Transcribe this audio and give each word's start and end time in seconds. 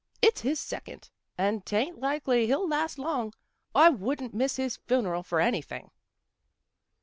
"It's 0.29 0.41
his 0.41 0.59
second 0.59 1.11
and 1.37 1.63
'tain't 1.63 1.99
likely 1.99 2.47
he'll 2.47 2.67
last 2.67 2.97
long. 2.97 3.35
I 3.75 3.89
wouldn't 3.89 4.33
miss 4.33 4.55
his 4.55 4.77
fun'rel 4.87 5.21
for 5.21 5.39
anything." 5.39 5.91